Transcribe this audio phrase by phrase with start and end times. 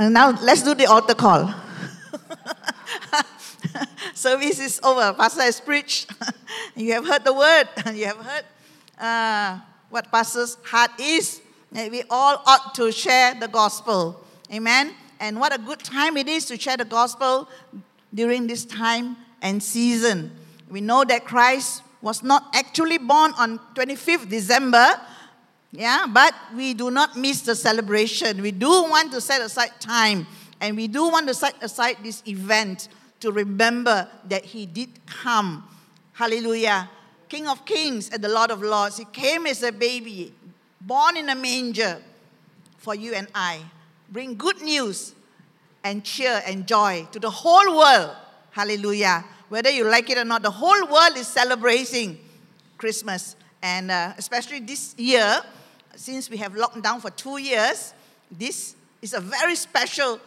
[0.00, 1.52] And now let's do the altar call.
[4.14, 5.12] Service is over.
[5.12, 6.10] Pastor has preached.
[6.74, 7.68] you have heard the word.
[7.94, 8.44] You have heard
[8.98, 9.58] uh,
[9.90, 11.42] what Pastor's heart is.
[11.70, 14.24] We all ought to share the gospel.
[14.50, 14.94] Amen.
[15.20, 17.46] And what a good time it is to share the gospel
[18.14, 20.30] during this time and season.
[20.70, 24.98] We know that Christ was not actually born on 25th December,
[25.72, 28.42] yeah, but we do not miss the celebration.
[28.42, 30.26] We do want to set aside time
[30.60, 32.88] and we do want to set aside this event
[33.20, 35.64] to remember that he did come.
[36.12, 36.90] Hallelujah.
[37.28, 38.96] King of kings and the Lord of lords.
[38.96, 40.34] He came as a baby,
[40.80, 41.98] born in a manger
[42.78, 43.60] for you and I.
[44.10, 45.14] Bring good news
[45.84, 48.16] and cheer and joy to the whole world.
[48.50, 49.24] Hallelujah.
[49.48, 52.18] Whether you like it or not, the whole world is celebrating
[52.76, 53.36] Christmas.
[53.62, 55.40] And uh, especially this year,
[55.96, 57.94] since we have locked down for two years,
[58.30, 60.20] this is a very special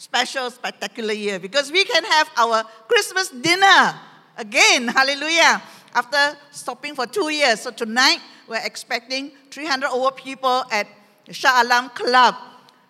[0.00, 3.94] special, spectacular year because we can have our Christmas dinner
[4.38, 4.88] again.
[4.88, 5.62] Hallelujah.
[5.94, 7.60] After stopping for two years.
[7.60, 10.86] So tonight, we're expecting 300 over people at
[11.30, 12.34] Shah Alam Club.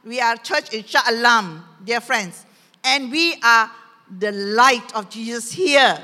[0.05, 2.47] We are church in Shah Alam, dear friends.
[2.85, 3.71] And we are
[4.19, 5.99] the light of Jesus here.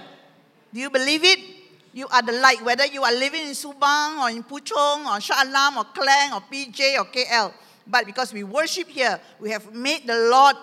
[0.74, 1.55] Do you believe it?
[1.97, 5.42] You are the light, whether you are living in Subang or in Puchong or Shah
[5.42, 7.55] Alam or Klang or PJ or KL.
[7.86, 10.56] But because we worship here, we have made the Lord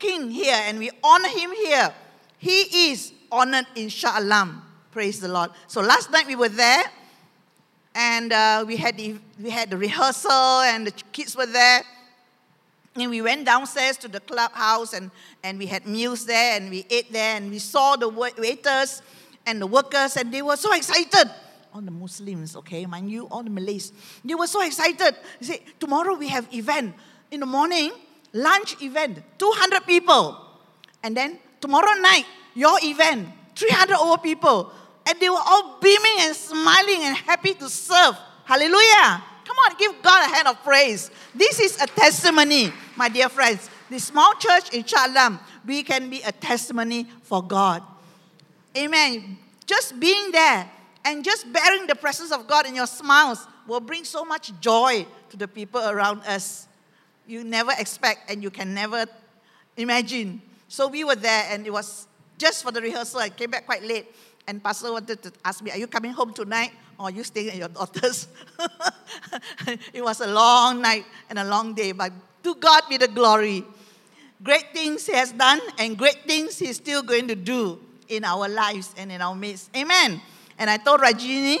[0.00, 1.94] king here and we honor him here.
[2.36, 4.60] He is honored in Shah Alam.
[4.90, 5.52] Praise the Lord.
[5.68, 6.82] So last night we were there
[7.94, 11.82] and uh, we, had the, we had the rehearsal and the kids were there.
[12.96, 15.12] And we went downstairs to the clubhouse and,
[15.44, 19.00] and we had meals there and we ate there and we saw the waiters
[19.46, 21.30] and the workers and they were so excited.
[21.74, 23.92] All the Muslims, okay, mind you, all the Malays.
[24.24, 25.16] They were so excited.
[25.40, 26.94] They said, tomorrow we have event.
[27.30, 27.92] In the morning,
[28.32, 30.38] lunch event, 200 people.
[31.02, 34.70] And then tomorrow night, your event, 300 over people.
[35.08, 38.16] And they were all beaming and smiling and happy to serve.
[38.44, 39.24] Hallelujah.
[39.44, 41.10] Come on, give God a hand of praise.
[41.34, 43.68] This is a testimony, my dear friends.
[43.90, 47.82] The small church in Shah Alam, we can be a testimony for God.
[48.76, 49.38] Amen.
[49.66, 50.70] Just being there
[51.04, 55.06] and just bearing the presence of God in your smiles will bring so much joy
[55.30, 56.68] to the people around us
[57.26, 59.06] you never expect and you can never
[59.76, 60.42] imagine.
[60.68, 62.06] So we were there and it was
[62.38, 63.20] just for the rehearsal.
[63.20, 64.14] I came back quite late
[64.46, 67.50] and Pastor wanted to ask me, Are you coming home tonight or are you staying
[67.50, 68.28] at your daughter's?
[69.92, 72.12] it was a long night and a long day, but
[72.42, 73.64] to God be the glory.
[74.42, 77.78] Great things He has done and great things He's still going to do
[78.12, 79.74] in our lives and in our midst.
[79.76, 80.20] Amen.
[80.58, 81.58] And I told Rajini,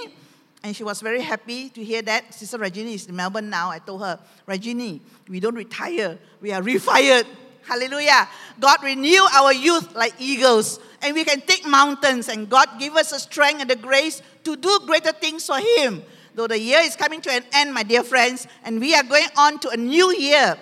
[0.62, 2.34] and she was very happy to hear that.
[2.34, 3.70] Sister Rajini is in Melbourne now.
[3.70, 7.26] I told her, Rajini, we don't retire, we are refired.
[7.62, 8.28] Hallelujah.
[8.60, 13.10] God renew our youth like eagles, and we can take mountains, and God give us
[13.10, 16.02] the strength and the grace to do greater things for Him.
[16.34, 19.28] Though the year is coming to an end, my dear friends, and we are going
[19.36, 20.56] on to a new year,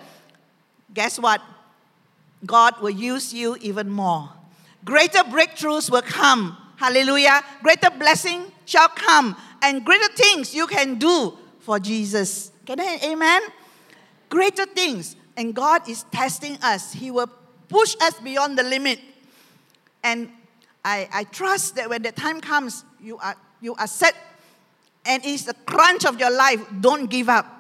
[0.92, 1.40] guess what?
[2.44, 4.30] God will use you even more.
[4.84, 6.56] Greater breakthroughs will come.
[6.76, 7.42] Hallelujah.
[7.62, 12.52] Greater blessing shall come and greater things you can do for Jesus.
[12.64, 13.42] Can I amen?
[14.28, 15.16] Greater things.
[15.36, 16.92] And God is testing us.
[16.92, 17.30] He will
[17.68, 18.98] push us beyond the limit.
[20.02, 20.30] And
[20.84, 24.14] I, I trust that when the time comes, you are, you are set
[25.04, 26.64] and it's the crunch of your life.
[26.80, 27.59] Don't give up.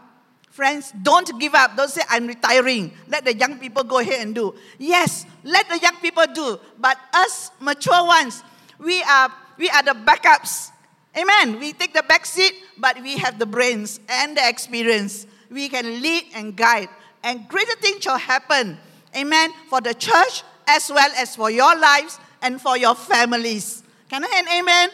[0.50, 1.76] Friends, don't give up.
[1.76, 2.92] Don't say, I'm retiring.
[3.08, 4.54] Let the young people go ahead and do.
[4.78, 6.58] Yes, let the young people do.
[6.78, 8.42] But us mature ones,
[8.78, 10.70] we are, we are the backups.
[11.16, 11.58] Amen.
[11.58, 15.26] We take the back seat, but we have the brains and the experience.
[15.50, 16.88] We can lead and guide,
[17.22, 18.78] and greater things shall happen.
[19.16, 19.52] Amen.
[19.68, 23.82] For the church as well as for your lives and for your families.
[24.08, 24.90] Can I hear amen?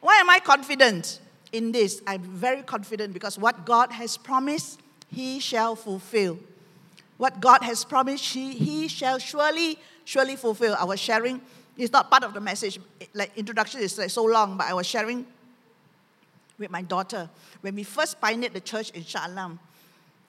[0.00, 1.20] Why am I confident
[1.52, 2.02] in this?
[2.06, 6.38] I'm very confident because what God has promised, He shall fulfill.
[7.18, 10.74] What God has promised, He, he shall surely, surely fulfill.
[10.78, 11.40] I was sharing
[11.76, 12.78] it's not part of the message.
[13.14, 15.26] Like introduction is like so long, but I was sharing
[16.58, 17.28] with my daughter.
[17.60, 19.50] When we first pioneered the church in Shah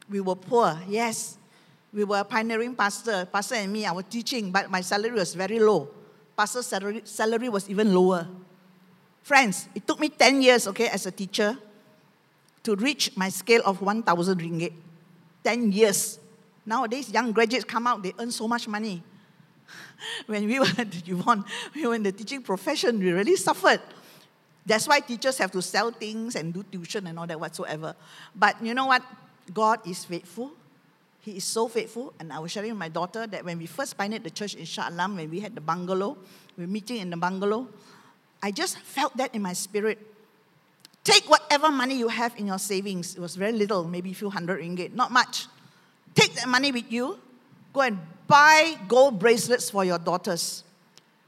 [0.09, 1.37] we were poor, yes.
[1.93, 3.25] We were a pioneering pastor.
[3.31, 5.89] Pastor and me, I was teaching, but my salary was very low.
[6.35, 8.27] Pastor's salary, salary was even lower.
[9.23, 11.57] Friends, it took me 10 years, okay, as a teacher
[12.63, 14.73] to reach my scale of 1,000 ringgit.
[15.43, 16.19] 10 years.
[16.65, 19.01] Nowadays, young graduates come out, they earn so much money.
[20.27, 20.65] when we were,
[21.07, 21.43] Yvonne,
[21.75, 23.81] we were in the teaching profession, we really suffered.
[24.65, 27.95] That's why teachers have to sell things and do tuition and all that whatsoever.
[28.35, 29.03] But you know what?
[29.53, 30.51] God is faithful.
[31.19, 32.13] He is so faithful.
[32.19, 34.63] And I was sharing with my daughter that when we first pioneered the church in
[34.63, 36.17] Shah Alam, when we had the bungalow,
[36.57, 37.67] we were meeting in the bungalow,
[38.43, 39.97] I just felt that in my spirit.
[41.05, 43.15] Take whatever money you have in your savings.
[43.15, 45.47] It was very little, maybe a few hundred ringgit, not much.
[46.13, 47.17] Take that money with you,
[47.71, 47.97] go and
[48.27, 50.63] buy gold bracelets for your daughters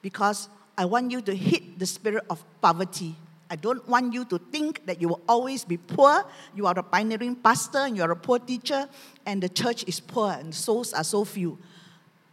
[0.01, 3.15] because I want you to hit the spirit of poverty.
[3.49, 6.25] I don't want you to think that you will always be poor.
[6.53, 8.89] You are a pioneering pastor and you are a poor teacher,
[9.25, 11.57] and the church is poor and souls are so few.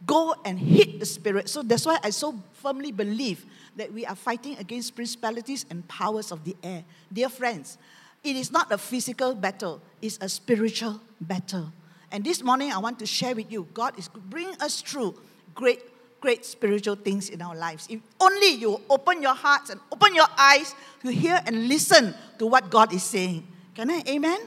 [0.05, 1.47] Go and hit the spirit.
[1.47, 6.31] So that's why I so firmly believe that we are fighting against principalities and powers
[6.31, 6.83] of the air.
[7.11, 7.77] Dear friends,
[8.23, 11.71] it is not a physical battle, it's a spiritual battle.
[12.11, 15.15] And this morning, I want to share with you God is bringing us through
[15.55, 15.81] great,
[16.21, 17.87] great spiritual things in our lives.
[17.89, 22.45] If only you open your hearts and open your eyes to hear and listen to
[22.45, 23.47] what God is saying.
[23.75, 24.03] Can I?
[24.07, 24.39] Amen?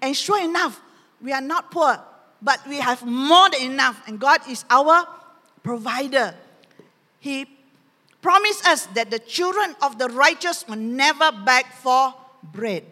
[0.00, 0.80] And sure enough,
[1.20, 2.00] we are not poor,
[2.40, 5.06] but we have more than enough, and God is our
[5.62, 6.34] provider.
[7.20, 7.46] He
[8.22, 12.84] promised us that the children of the righteous will never beg for bread.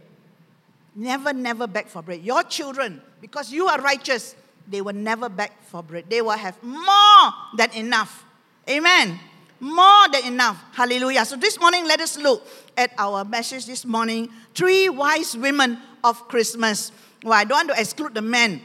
[0.94, 2.23] Never, never beg for bread.
[2.23, 4.35] Your children, because you are righteous,
[4.69, 6.05] they will never beg for bread.
[6.11, 8.25] They will have more than enough.
[8.69, 9.19] Amen.
[9.61, 10.62] More than enough.
[10.73, 11.25] Hallelujah.
[11.25, 12.47] So this morning, let us look
[12.77, 16.93] at our message this morning three wise women of Christmas.
[17.23, 18.62] Well, I don't want to exclude the men,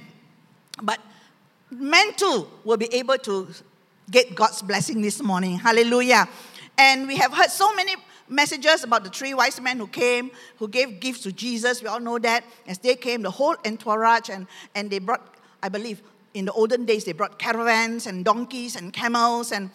[0.82, 1.00] but
[1.70, 3.48] men too will be able to
[4.10, 5.58] get God's blessing this morning.
[5.58, 6.28] Hallelujah.
[6.78, 7.96] And we have heard so many
[8.28, 11.82] messages about the three wise men who came, who gave gifts to Jesus.
[11.82, 12.44] We all know that.
[12.68, 16.02] As they came, the whole entourage, and, and they brought, I believe,
[16.34, 19.70] in the olden days, they brought caravans and donkeys and camels and,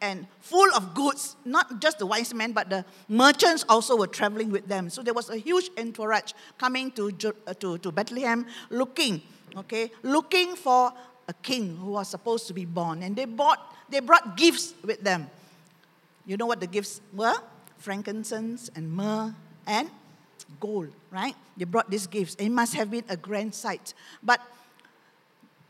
[0.00, 1.34] and full of goods.
[1.44, 4.90] Not just the wise men, but the merchants also were traveling with them.
[4.90, 7.12] So there was a huge entourage coming to,
[7.46, 9.22] uh, to, to Bethlehem looking,
[9.56, 10.92] okay, looking for
[11.26, 13.02] a king who was supposed to be born.
[13.02, 15.28] And they bought, they brought gifts with them.
[16.26, 17.34] You know what the gifts were?
[17.78, 19.34] Frankincense and myrrh
[19.66, 19.90] and
[20.60, 21.34] gold, right?
[21.56, 22.34] They brought these gifts.
[22.36, 23.94] It must have been a grand sight.
[24.22, 24.40] But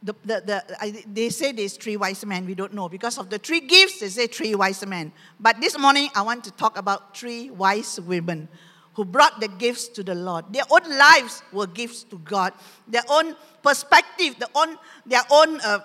[0.03, 2.47] the, the, the, I, they say there's three wise men.
[2.47, 2.89] We don't know.
[2.89, 5.13] Because of the three gifts, they say three wise men.
[5.41, 8.49] But this morning, I want to talk about three wise women
[8.95, 10.45] who brought the gifts to the Lord.
[10.53, 12.53] Their own lives were gifts to God.
[12.87, 15.81] Their own perspective, their own, their own uh,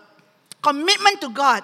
[0.62, 1.64] commitment to God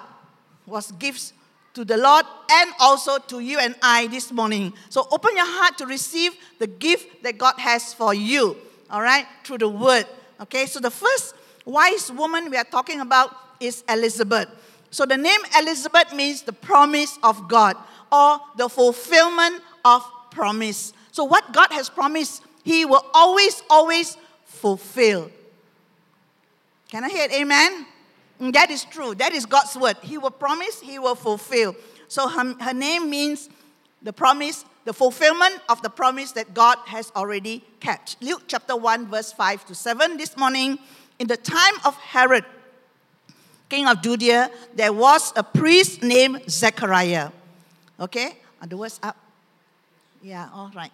[0.66, 1.32] was gifts
[1.76, 4.72] to the Lord and also to you and I this morning.
[4.88, 8.56] So open your heart to receive the gift that God has for you,
[8.90, 10.06] all right, through the word.
[10.40, 11.34] Okay, so the first
[11.66, 14.48] wise woman we are talking about is Elizabeth.
[14.90, 17.76] So the name Elizabeth means the promise of God
[18.10, 20.94] or the fulfillment of promise.
[21.12, 25.30] So what God has promised, He will always, always fulfill.
[26.88, 27.32] Can I hear it?
[27.32, 27.84] Amen?
[28.38, 29.14] And that is true.
[29.14, 29.96] That is God's word.
[30.02, 31.74] He will promise, He will fulfill.
[32.08, 33.48] So her, her name means
[34.02, 38.16] the promise, the fulfillment of the promise that God has already kept.
[38.20, 40.16] Luke chapter 1, verse 5 to 7.
[40.16, 40.78] This morning,
[41.18, 42.44] in the time of Herod,
[43.68, 47.30] king of Judea, there was a priest named Zechariah.
[47.98, 48.38] Okay?
[48.60, 49.16] Are the words up?
[50.22, 50.92] Yeah, all right.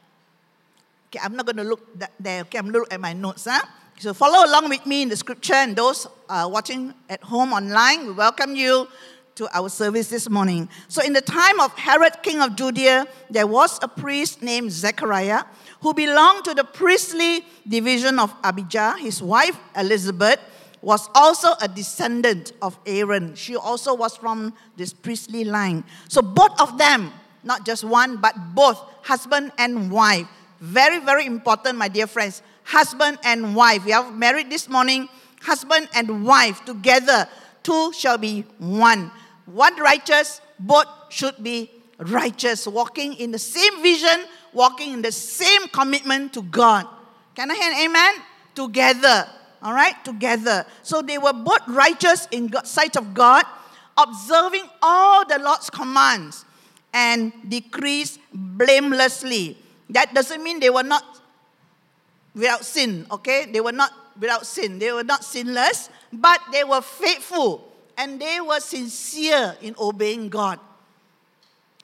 [1.09, 2.43] Okay, I'm not going to look that there.
[2.43, 3.47] Okay, I'm going to look at my notes.
[3.49, 3.61] Huh?
[4.02, 8.04] So follow along with me in the scripture, and those uh, watching at home online,
[8.04, 8.88] we welcome you
[9.37, 10.69] to our service this morning.
[10.88, 15.44] So, in the time of Herod, king of Judea, there was a priest named Zechariah
[15.82, 18.96] who belonged to the priestly division of Abijah.
[18.98, 20.41] His wife, Elizabeth,
[20.81, 23.36] was also a descendant of Aaron.
[23.36, 25.84] She also was from this priestly line.
[26.08, 27.12] So, both of them,
[27.44, 30.27] not just one, but both, husband and wife,
[30.58, 33.84] very, very important, my dear friends husband and wife.
[33.84, 35.08] We are married this morning,
[35.40, 37.28] husband and wife together.
[37.62, 39.10] Two shall be one.
[39.46, 45.69] One righteous, both should be righteous, walking in the same vision, walking in the same
[45.69, 46.86] commitment to God.
[47.34, 48.14] Can I hear amen?
[48.54, 49.28] Together.
[49.62, 49.94] All right?
[50.04, 50.66] Together.
[50.82, 53.44] So they were both righteous in sight of God,
[53.96, 56.44] observing all the Lord's commands
[56.92, 59.56] and decrees blamelessly.
[59.90, 61.21] That doesn't mean they were not
[62.34, 63.46] without sin, okay?
[63.51, 64.79] They were not without sin.
[64.79, 70.58] They were not sinless, but they were faithful and they were sincere in obeying God.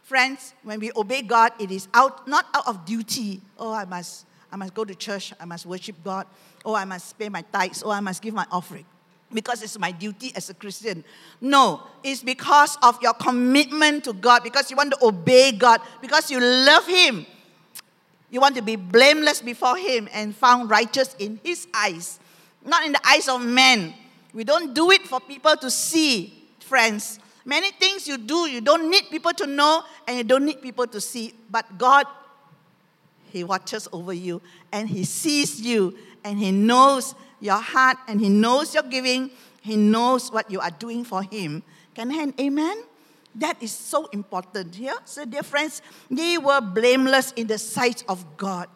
[0.03, 3.41] Friends, when we obey God, it is out not out of duty.
[3.59, 6.27] Oh, I must I must go to church, I must worship God.
[6.65, 8.87] Oh, I must pay my tithes, oh, I must give my offering.
[9.31, 11.05] Because it's my duty as a Christian.
[11.43, 16.31] No, it's because of your commitment to God, because you want to obey God, because
[16.31, 17.27] you love Him
[18.31, 22.21] you want to be blameless before Him and found righteous in His eyes,
[22.65, 23.95] not in the eyes of men.
[24.35, 27.19] We don't do it for people to see, friends.
[27.45, 30.87] Many things you do, you don't need people to know and you don't need people
[30.87, 31.33] to see.
[31.51, 32.07] But God,
[33.31, 38.29] He watches over you and He sees you and He knows your heart and He
[38.29, 39.31] knows your giving.
[39.63, 41.63] He knows what you are doing for Him.
[41.95, 42.83] Can I an amen?
[43.39, 44.97] That is so important here.
[45.05, 45.81] So, dear friends,
[46.11, 48.69] they were blameless in the sight of God,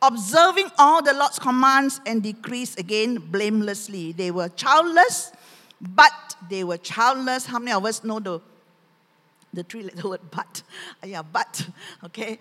[0.00, 4.12] observing all the Lord's commands and decrees again blamelessly.
[4.12, 5.30] They were childless,
[5.80, 7.44] but they were childless.
[7.44, 8.40] How many of us know the,
[9.52, 10.62] the three letter word but?
[11.04, 11.68] Yeah, but,
[12.04, 12.38] okay?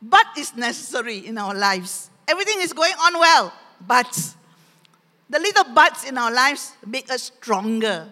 [0.00, 2.08] But is necessary in our lives.
[2.28, 3.52] Everything is going on well,
[3.86, 4.34] but
[5.28, 8.08] the little buts in our lives make us stronger.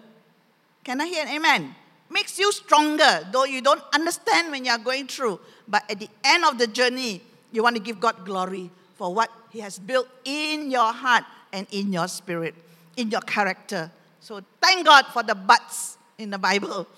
[0.84, 1.74] Can I hear an amen?
[2.10, 5.40] Makes you stronger, though you don't understand when you are going through.
[5.66, 7.20] But at the end of the journey,
[7.52, 11.66] you want to give God glory for what He has built in your heart and
[11.70, 12.54] in your spirit,
[12.96, 13.90] in your character.
[14.20, 16.86] So thank God for the buts in the Bible.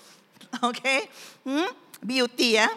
[0.61, 1.07] Okay?
[1.47, 1.71] Hmm?
[2.05, 2.67] Beauty, eh?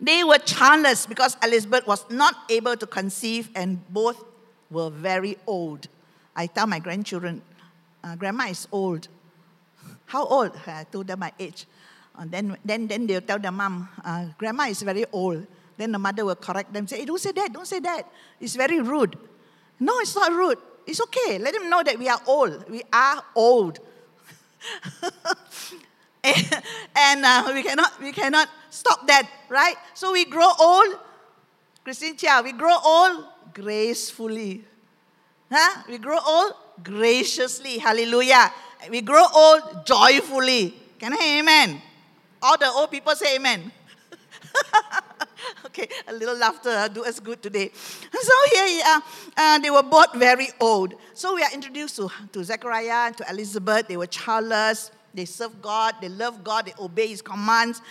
[0.00, 4.24] They were childless because Elizabeth was not able to conceive, and both
[4.70, 5.88] were very old.
[6.34, 7.42] I tell my grandchildren,
[8.02, 9.08] uh, Grandma is old.
[10.12, 10.52] How old?
[10.66, 11.64] I told them my age.
[12.18, 15.46] And then, then, then they'll tell their mom, uh, Grandma is very old.
[15.78, 18.12] Then the mother will correct them, say, hey, don't say that, don't say that.
[18.38, 19.16] It's very rude.
[19.80, 20.58] No, it's not rude.
[20.86, 21.38] It's okay.
[21.38, 22.68] Let them know that we are old.
[22.68, 23.80] We are old.
[26.22, 26.62] and,
[26.94, 29.76] and uh, we, cannot, we cannot stop that, right?
[29.94, 30.98] So we grow old.
[31.84, 34.62] Christine Chia, we grow old gracefully.
[35.50, 35.82] Huh?
[35.88, 36.52] We grow old
[36.82, 37.78] graciously.
[37.78, 38.52] Hallelujah.
[38.90, 40.74] We grow old joyfully.
[40.98, 41.80] Can I amen?
[42.42, 43.70] All the old people say amen.
[45.66, 47.70] okay, a little laughter do us good today.
[48.12, 49.00] So here uh,
[49.36, 50.94] uh, they were both very old.
[51.14, 53.88] So we are introduced to, to Zechariah and to Elizabeth.
[53.88, 54.90] They were childless.
[55.14, 55.94] They serve God.
[56.00, 56.66] They love God.
[56.66, 57.82] They obey His commands.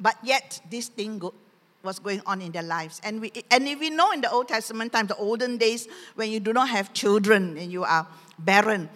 [0.00, 1.34] But yet, this thing go,
[1.82, 3.00] was going on in their lives.
[3.04, 6.30] And, we, and if we know in the Old Testament time, the olden days, when
[6.30, 8.06] you do not have children and you are
[8.38, 8.88] barren,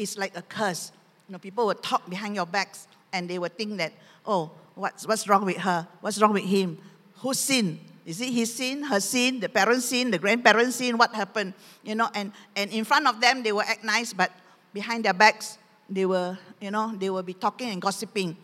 [0.00, 0.92] it's like a curse.
[1.28, 3.92] You know, people would talk behind your backs and they would think that,
[4.24, 5.86] oh, what's, what's wrong with her?
[6.00, 6.78] What's wrong with him?
[7.16, 7.78] Who sinned?
[8.06, 10.96] Is it his sin, her sin, the parents' sin, the grandparents' sin?
[10.96, 11.52] What happened?
[11.84, 14.32] You know, and, and in front of them, they will act nice, but
[14.72, 18.36] behind their backs, they were, you know, they will be talking and gossiping.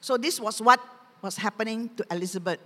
[0.00, 0.80] So this was what
[1.20, 2.60] was happening to Elizabeth,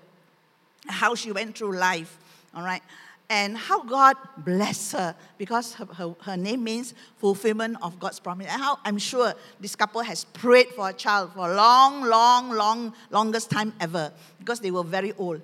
[0.87, 2.17] how she went through life,
[2.55, 2.83] all right?
[3.31, 8.47] And how God blessed her because her, her, her, name means fulfillment of God's promise.
[8.51, 12.51] And how I'm sure this couple has prayed for a child for a long, long,
[12.51, 15.43] long, longest time ever because they were very old.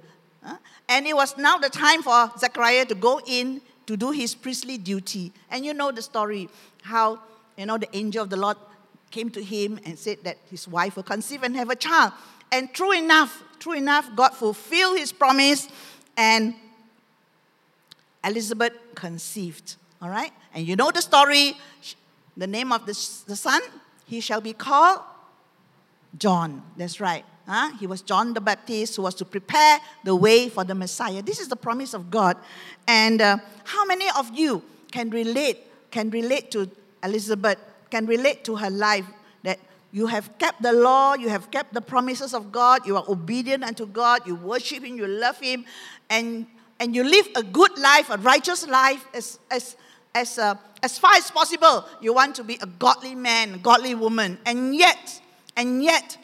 [0.89, 4.79] And it was now the time for Zechariah to go in to do his priestly
[4.79, 5.33] duty.
[5.51, 6.49] And you know the story
[6.83, 7.21] how,
[7.57, 8.57] you know, the angel of the Lord
[9.11, 12.13] came to him and said that his wife will conceive and have a child.
[12.51, 15.69] And true enough, true enough, God fulfilled his promise
[16.17, 16.55] and
[18.25, 19.77] Elizabeth conceived.
[20.01, 20.33] All right?
[20.55, 21.57] And you know the story.
[22.37, 22.93] The name of the,
[23.27, 23.61] the son,
[24.07, 25.01] he shall be called
[26.19, 26.63] John.
[26.77, 27.25] That's right.
[27.47, 27.73] Huh?
[27.79, 31.23] He was John the Baptist who was to prepare the way for the Messiah.
[31.23, 32.37] This is the promise of God.
[32.89, 35.59] And uh, how many of you can relate,
[35.91, 36.71] can relate to
[37.03, 37.59] Elizabeth,
[37.91, 39.07] can relate to her life
[39.43, 39.59] that
[39.93, 43.63] you have kept the law, you have kept the promises of God, you are obedient
[43.63, 45.65] unto God, you worship Him, you love Him,
[46.11, 46.47] and
[46.85, 49.75] and you live a good life, a righteous life, as, as,
[50.15, 54.37] as, uh, as far as possible, you want to be a godly man, godly woman.
[54.45, 55.23] And yet,
[55.57, 56.19] and yet,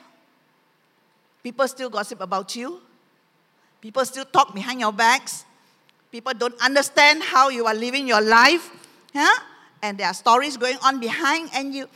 [1.42, 2.78] people still gossip about you.
[3.80, 5.46] People still talk behind your backs.
[6.12, 8.68] People don't understand how you are living your life.
[9.14, 9.42] Huh?
[9.80, 11.88] And there are stories going on behind, and you,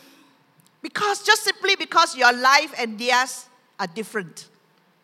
[0.80, 3.44] because just simply because your life and theirs
[3.78, 4.48] are different.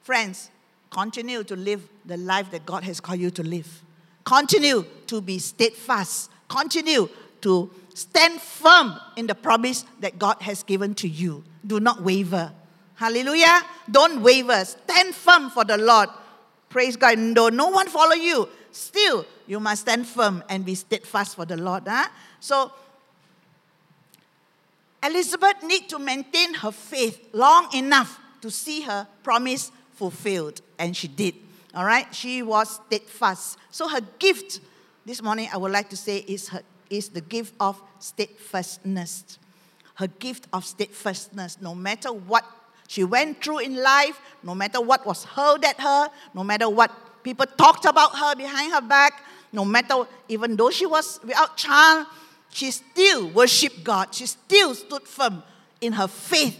[0.01, 0.51] Friends,
[0.91, 3.83] Continue to live the life that God has called you to live.
[4.25, 6.31] Continue to be steadfast.
[6.49, 7.09] Continue
[7.43, 11.45] to stand firm in the promise that God has given to you.
[11.67, 12.53] Do not waver.
[12.97, 13.63] Hallelujah.
[13.91, 14.65] Don't waver.
[14.65, 16.09] Stand firm for the Lord.
[16.69, 17.19] Praise God.
[17.19, 18.49] No, no one follow you.
[18.73, 21.85] Still, you must stand firm and be steadfast for the Lord.
[21.87, 22.09] Huh?
[22.41, 22.73] So,
[25.03, 30.63] Elizabeth need to maintain her faith long enough to see her promise fulfilled.
[30.79, 31.35] And she did.
[31.75, 32.13] All right?
[32.15, 33.59] She was steadfast.
[33.71, 34.61] So her gift
[35.05, 39.39] this morning, I would like to say, is, her, is the gift of steadfastness.
[39.97, 41.59] Her gift of steadfastness.
[41.61, 42.45] No matter what
[42.89, 46.91] she went through in life, no matter what was hurled at her, no matter what
[47.23, 52.07] people talked about her behind her back, no matter, even though she was without child,
[52.49, 54.15] she still worshiped God.
[54.15, 55.43] She still stood firm
[55.83, 56.57] in her faith,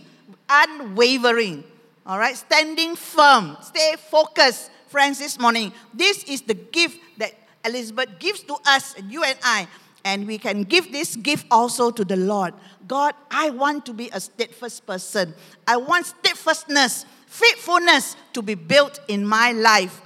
[0.49, 1.65] unwavering.
[2.07, 5.73] All right, standing firm, stay focused, friends, this morning.
[5.93, 7.33] This is the gift that
[7.65, 9.69] Elizabeth gives to us, and you and I,
[10.05, 12.55] and we can give this gift also to the Lord.
[12.89, 15.35] God, I want to be a steadfast person.
[15.69, 20.01] I want steadfastness, faithfulness to be built in my life.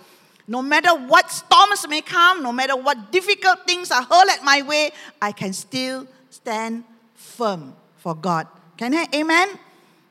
[0.49, 4.63] No matter what storms may come, no matter what difficult things are hurled at my
[4.63, 4.91] way,
[5.23, 6.85] I can still stand
[7.15, 8.49] firm for God.
[8.77, 9.07] Can I?
[9.15, 9.49] Amen?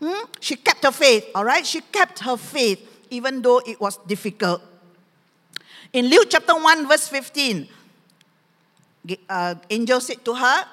[0.04, 0.26] Hmm?
[0.42, 1.66] She kept her faith, all right?
[1.66, 4.62] She kept her faith even though it was difficult.
[5.94, 7.68] In Luke chapter 1, verse 15,
[9.30, 10.66] uh, angel said to her,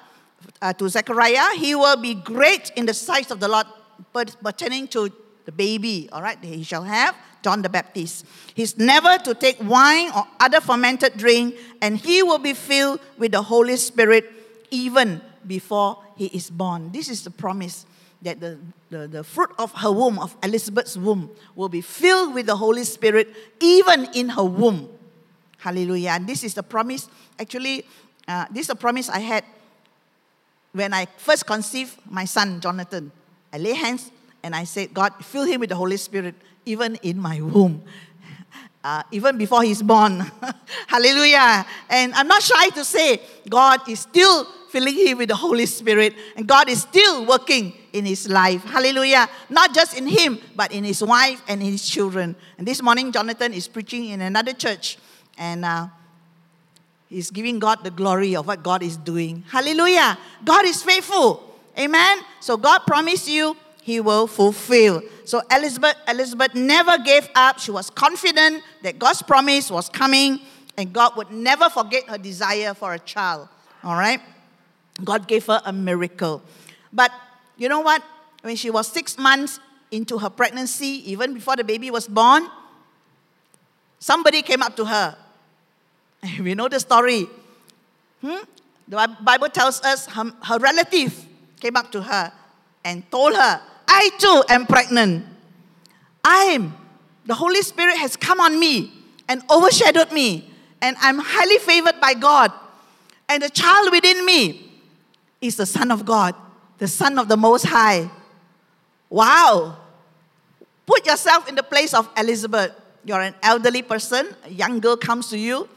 [0.61, 3.67] uh, to Zechariah, he will be great in the sight of the Lord,
[4.43, 5.09] pertaining to
[5.45, 8.25] the baby, all right, he shall have John the Baptist.
[8.53, 13.31] He's never to take wine or other fermented drink, and he will be filled with
[13.31, 14.29] the Holy Spirit
[14.71, 16.91] even before he is born.
[16.91, 17.85] This is the promise
[18.21, 18.59] that the,
[18.89, 22.83] the, the fruit of her womb, of Elizabeth's womb, will be filled with the Holy
[22.83, 24.89] Spirit even in her womb.
[25.57, 26.11] Hallelujah.
[26.11, 27.07] And this is the promise.
[27.39, 27.85] Actually,
[28.27, 29.43] uh, this is a promise I had
[30.73, 33.11] when I first conceived my son, Jonathan.
[33.51, 34.11] I lay hands
[34.43, 36.35] and I said, God, fill him with the Holy Spirit
[36.65, 37.83] even in my womb.
[38.83, 40.19] Uh, even before he's born.
[40.87, 41.63] Hallelujah.
[41.87, 46.15] And I'm not shy to say, God is still filling him with the Holy Spirit,
[46.35, 48.63] and God is still working in his life.
[48.63, 49.27] Hallelujah.
[49.49, 52.35] Not just in him, but in his wife and his children.
[52.57, 54.97] And this morning, Jonathan is preaching in another church,
[55.37, 55.87] and uh,
[57.09, 59.43] he's giving God the glory of what God is doing.
[59.49, 60.17] Hallelujah.
[60.45, 61.47] God is faithful.
[61.77, 62.19] Amen.
[62.39, 65.01] So God promised you he will fulfill.
[65.25, 67.59] So Elizabeth, Elizabeth never gave up.
[67.59, 70.39] She was confident that God's promise was coming
[70.77, 73.49] and God would never forget her desire for a child.
[73.83, 74.21] All right?
[75.03, 76.41] God gave her a miracle.
[76.91, 77.11] But
[77.57, 78.03] you know what?
[78.41, 79.59] When she was six months
[79.91, 82.47] into her pregnancy, even before the baby was born,
[83.99, 85.15] somebody came up to her.
[86.39, 87.27] We know the story.
[88.21, 88.43] Hmm?
[88.87, 91.25] The Bible tells us her, her relative
[91.59, 92.31] came up to her
[92.83, 95.25] and told her, I too am pregnant.
[96.23, 96.75] I am.
[97.25, 98.91] The Holy Spirit has come on me
[99.27, 100.49] and overshadowed me,
[100.81, 102.51] and I'm highly favored by God.
[103.29, 104.70] And the child within me
[105.41, 106.35] is the Son of God,
[106.77, 108.09] the Son of the Most High.
[109.09, 109.77] Wow.
[110.85, 112.71] Put yourself in the place of Elizabeth.
[113.03, 115.67] You're an elderly person, a young girl comes to you,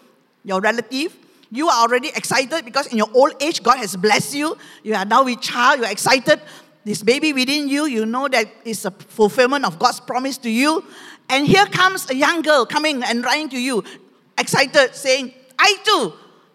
[0.44, 1.16] your relative.
[1.50, 4.58] You are already excited because in your old age, God has blessed you.
[4.82, 6.40] You are now with child, you're excited
[6.84, 10.84] this baby within you, you know that it's a fulfillment of God's promise to you.
[11.30, 13.82] And here comes a young girl coming and running to you,
[14.36, 16.12] excited, saying, I too.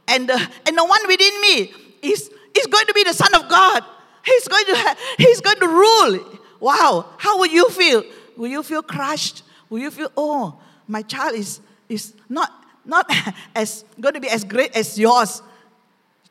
[0.07, 0.35] And the,
[0.67, 3.83] and the one within me is, is going to be the Son of God.
[4.25, 6.39] He's going to, he's going to rule.
[6.59, 7.13] Wow.
[7.17, 8.03] How will you feel?
[8.38, 9.43] Will you feel crushed?
[9.69, 12.51] Will you feel, oh, my child is, is not,
[12.85, 13.09] not
[13.55, 15.41] as going to be as great as yours?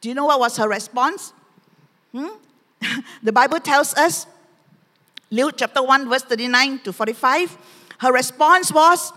[0.01, 1.33] Do you know what was her response?
[2.13, 2.29] Hmm?
[3.23, 4.27] the Bible tells us,
[5.31, 7.59] Luke chapter 1, verse 39 to 45,
[7.99, 9.13] her response was,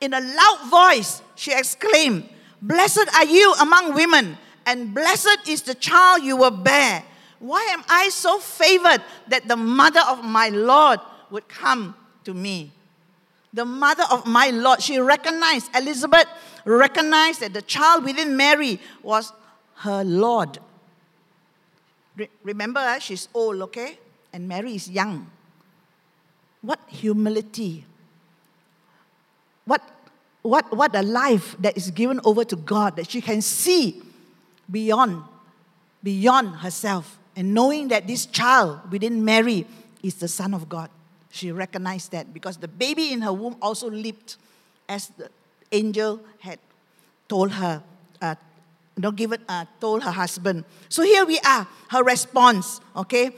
[0.00, 2.28] in a loud voice, she exclaimed,
[2.60, 7.04] Blessed are you among women, and blessed is the child you will bear.
[7.38, 10.98] Why am I so favored that the mother of my Lord
[11.30, 12.72] would come to me?
[13.52, 16.26] The mother of my Lord, she recognized, Elizabeth
[16.64, 19.32] recognized that the child within Mary was
[19.76, 20.58] her Lord.
[22.16, 23.98] Re- remember, uh, she's old, okay?
[24.32, 25.30] And Mary is young.
[26.60, 27.84] What humility.
[29.64, 29.82] What,
[30.42, 34.02] what, what a life that is given over to God that she can see
[34.70, 35.22] beyond,
[36.02, 37.18] beyond herself.
[37.34, 39.66] And knowing that this child within Mary
[40.02, 40.90] is the Son of God.
[41.30, 44.36] She recognized that because the baby in her womb also leaped
[44.88, 45.28] as the
[45.72, 46.58] angel had
[47.28, 47.82] told her
[48.22, 48.34] uh,
[49.14, 50.64] given, uh, told her husband.
[50.88, 53.32] So here we are, her response, okay?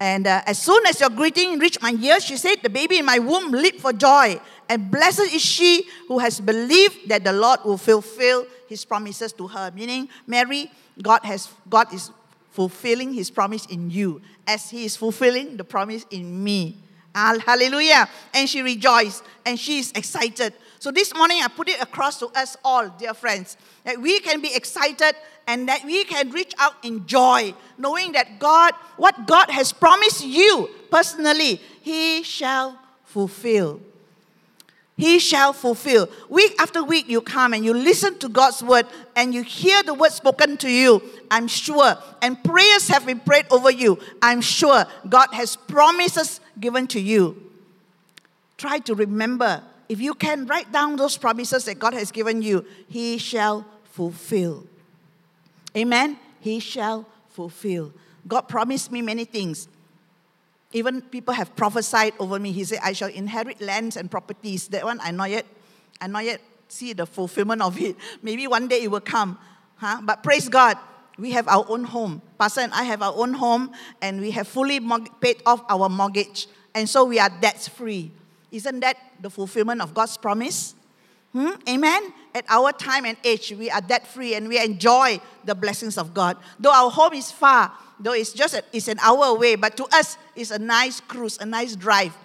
[0.00, 3.04] And uh, as soon as your greeting reached my ears, she said, The baby in
[3.04, 4.40] my womb leaped for joy.
[4.68, 9.46] And blessed is she who has believed that the Lord will fulfill his promises to
[9.46, 9.70] her.
[9.74, 12.10] Meaning, Mary, God, has, God is
[12.50, 16.78] fulfilling his promise in you as he is fulfilling the promise in me.
[17.14, 18.08] Hallelujah.
[18.32, 20.52] And she rejoiced and she is excited.
[20.78, 24.40] So this morning, I put it across to us all, dear friends, that we can
[24.40, 25.14] be excited
[25.46, 30.24] and that we can reach out in joy, knowing that God, what God has promised
[30.24, 33.80] you personally, He shall fulfill.
[34.96, 36.08] He shall fulfill.
[36.28, 39.92] Week after week, you come and you listen to God's word and you hear the
[39.92, 41.02] word spoken to you.
[41.30, 41.96] I'm sure.
[42.22, 43.98] And prayers have been prayed over you.
[44.22, 47.50] I'm sure God has promises given to you.
[48.56, 49.62] Try to remember.
[49.88, 54.66] If you can write down those promises that God has given you, He shall fulfill.
[55.76, 56.18] Amen?
[56.40, 57.92] He shall fulfill.
[58.26, 59.68] God promised me many things.
[60.72, 62.50] Even people have prophesied over me.
[62.50, 64.68] He said, I shall inherit lands and properties.
[64.68, 65.46] That one I not yet,
[66.00, 67.96] I not yet see the fulfillment of it.
[68.22, 69.38] Maybe one day it will come.
[69.76, 70.00] Huh?
[70.02, 70.76] But praise God,
[71.18, 72.22] we have our own home.
[72.38, 74.80] Pastor and I have our own home, and we have fully
[75.20, 76.48] paid off our mortgage.
[76.74, 78.10] And so we are debt free.
[78.54, 80.76] Isn't that the fulfillment of God's promise?
[81.32, 81.50] Hmm?
[81.68, 82.12] Amen?
[82.32, 86.14] At our time and age, we are debt free and we enjoy the blessings of
[86.14, 86.36] God.
[86.60, 89.84] Though our home is far, though it's just a, it's an hour away, but to
[89.92, 92.16] us, it's a nice cruise, a nice drive.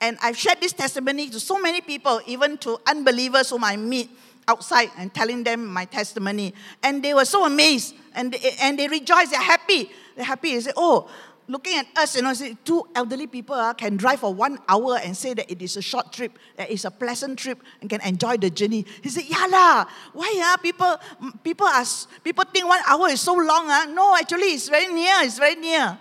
[0.00, 4.08] And I've shared this testimony to so many people, even to unbelievers whom I meet
[4.48, 6.54] outside and telling them my testimony.
[6.82, 9.90] And they were so amazed and they, and they rejoice, they're happy.
[10.16, 10.54] They're happy.
[10.54, 11.10] They say, Oh,
[11.48, 14.98] looking at us, you know, say, two elderly people uh, can drive for one hour
[15.02, 18.00] and say that it is a short trip, that it's a pleasant trip, and can
[18.02, 18.86] enjoy the journey.
[19.02, 20.96] He said, "Yeah lah, why uh, people
[21.42, 21.84] people are
[22.22, 23.70] people think one hour is so long?
[23.70, 23.86] Uh?
[23.86, 25.14] No, actually, it's very near.
[25.22, 25.98] It's very near."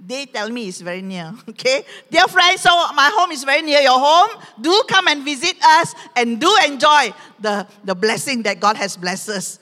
[0.00, 1.34] They tell me it's very near.
[1.48, 4.30] Okay, dear friends, so my home is very near your home.
[4.60, 9.28] Do come and visit us and do enjoy the, the blessing that God has blessed
[9.30, 9.58] us.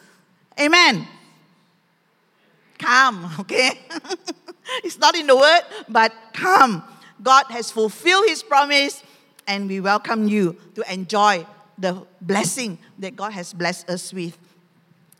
[0.60, 1.08] Amen.
[2.78, 3.80] Come, okay?
[4.85, 6.83] it's not in the word, but come.
[7.22, 9.02] God has fulfilled his promise,
[9.46, 11.46] and we welcome you to enjoy
[11.79, 14.37] the blessing that God has blessed us with.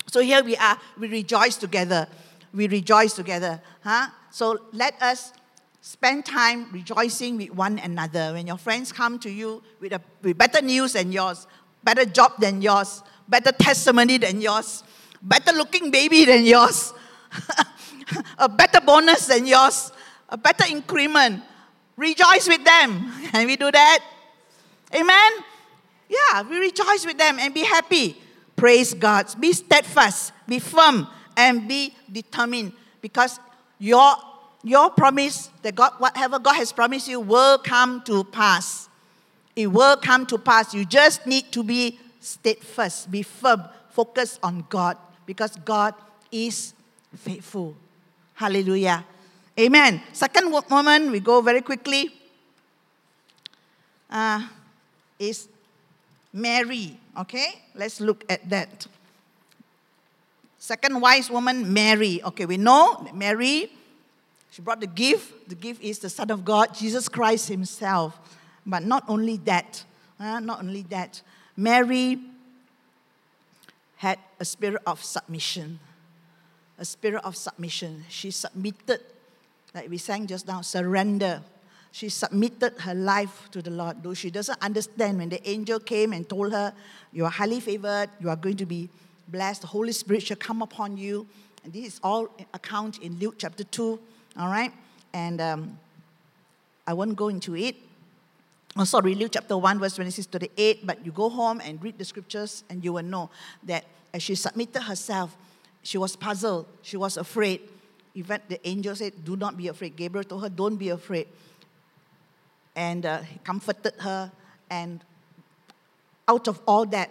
[0.09, 2.07] So here we are, we rejoice together.
[2.53, 3.61] We rejoice together.
[3.83, 4.09] Huh?
[4.31, 5.33] So let us
[5.81, 8.33] spend time rejoicing with one another.
[8.33, 11.47] When your friends come to you with, a, with better news than yours,
[11.85, 14.83] better job than yours, better testimony than yours,
[15.23, 16.93] better looking baby than yours,
[18.39, 19.93] a better bonus than yours,
[20.29, 21.43] a better increment.
[21.97, 23.13] Rejoice with them.
[23.31, 24.01] Can we do that?
[24.95, 25.33] Amen?
[26.09, 28.17] Yeah, we rejoice with them and be happy.
[28.55, 29.27] Praise God.
[29.41, 33.39] Be steadfast, be firm, and be determined because
[33.79, 34.15] your,
[34.63, 38.89] your promise that God, whatever God has promised you, will come to pass.
[39.55, 40.75] It will come to pass.
[40.75, 45.95] You just need to be steadfast, be firm, focus on God because God
[46.31, 46.75] is
[47.17, 47.77] faithful.
[48.37, 49.03] Hallelujah.
[49.59, 50.03] Amen.
[50.13, 52.11] Second moment, we go very quickly,
[54.11, 54.47] uh,
[55.19, 55.49] is
[56.35, 56.99] Mary.
[57.19, 58.87] Okay, let's look at that.
[60.59, 62.21] Second wise woman, Mary.
[62.25, 63.73] Okay, we know Mary,
[64.51, 65.49] she brought the gift.
[65.49, 68.19] The gift is the Son of God, Jesus Christ Himself.
[68.67, 69.83] But not only that,
[70.21, 71.23] uh, not only that,
[71.57, 72.21] Mary
[73.97, 75.81] had a spirit of submission
[76.79, 78.05] a spirit of submission.
[78.09, 79.01] She submitted,
[79.75, 81.43] like we sang just now, surrender.
[81.93, 86.13] She submitted her life to the Lord, though she doesn't understand when the angel came
[86.13, 86.75] and told her,
[87.13, 88.89] You are highly favored, you are going to be
[89.29, 91.27] blessed, the Holy Spirit shall come upon you.
[91.65, 93.99] And this is all account in Luke chapter 2,
[94.39, 94.73] all right?
[95.13, 95.79] And um,
[96.87, 97.77] I won't go into it.
[98.79, 101.83] Oh, sorry, Luke chapter 1, verse 26 to the 8, but you go home and
[101.83, 103.31] read the scriptures and you will know
[103.65, 105.35] that as she submitted herself,
[105.87, 106.67] she was puzzled.
[106.83, 107.61] She was afraid.
[108.13, 109.95] Even the angel said, Do not be afraid.
[109.95, 111.29] Gabriel told her, Don't be afraid.
[112.75, 114.33] And uh, he comforted her.
[114.69, 115.05] And
[116.27, 117.11] out of all that,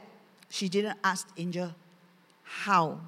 [0.49, 1.73] she didn't ask angel,
[2.43, 2.99] How?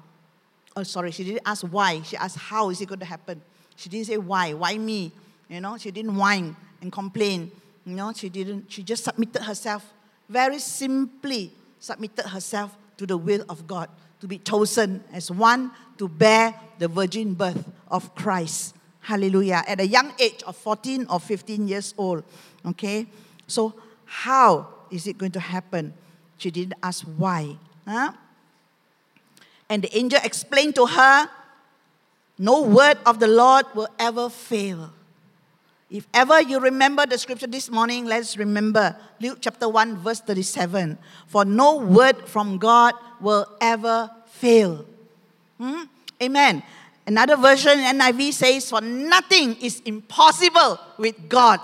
[0.74, 2.00] Oh, sorry, she didn't ask why.
[2.00, 3.42] She asked, How is it going to happen?
[3.76, 4.54] She didn't say why.
[4.54, 5.12] Why me?
[5.50, 7.50] You know, she didn't whine and complain.
[7.84, 9.92] You know, she didn't, she just submitted herself,
[10.30, 16.08] very simply submitted herself to the will of God to be chosen as one to
[16.08, 18.74] bear the virgin birth of Christ.
[19.00, 19.64] Hallelujah.
[19.66, 22.24] At a young age of 14 or 15 years old.
[22.66, 23.06] Okay?
[23.46, 25.94] So, how is it going to happen?
[26.36, 27.56] She didn't ask why.
[27.86, 28.12] Huh?
[29.68, 31.28] And the angel explained to her
[32.38, 34.92] no word of the Lord will ever fail.
[35.90, 40.98] If ever you remember the scripture this morning, let's remember Luke chapter 1, verse 37.
[41.26, 44.84] For no word from God will ever fail.
[45.56, 45.84] Hmm?
[46.22, 46.62] Amen.
[47.06, 51.58] Another version, NIV says, For nothing is impossible with God.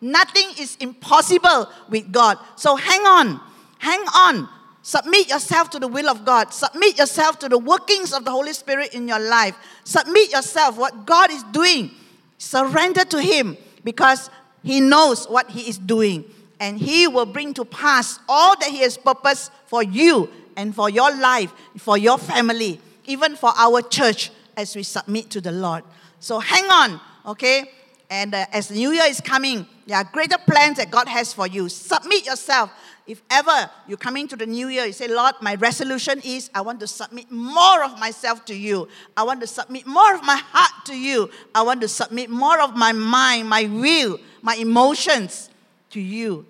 [0.00, 2.38] Nothing is impossible with God.
[2.56, 3.40] So hang on.
[3.78, 4.48] Hang on.
[4.82, 6.52] Submit yourself to the will of God.
[6.52, 9.56] Submit yourself to the workings of the Holy Spirit in your life.
[9.84, 11.92] Submit yourself what God is doing.
[12.38, 14.30] Surrender to Him because
[14.62, 16.24] He knows what He is doing.
[16.60, 20.90] and He will bring to pass all that He has purposed for you and for
[20.90, 25.84] your life, for your family, even for our church as we submit to the Lord.
[26.20, 27.70] So hang on, okay?
[28.10, 31.32] And uh, as the new year is coming, there are greater plans that God has
[31.32, 31.68] for you.
[31.68, 32.70] Submit yourself.
[33.06, 36.60] If ever you come into the new year, you say, Lord, my resolution is I
[36.60, 38.88] want to submit more of myself to you.
[39.16, 41.30] I want to submit more of my heart to you.
[41.54, 45.48] I want to submit more of my mind, my will, my emotions
[45.90, 46.44] to you,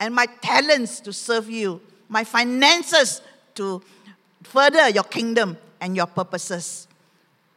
[0.00, 3.22] and my talents to serve you, my finances
[3.54, 3.82] to
[4.42, 6.86] further your kingdom and your purposes.